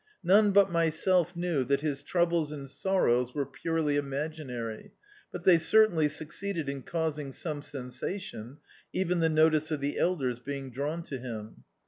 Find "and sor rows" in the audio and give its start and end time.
2.51-3.35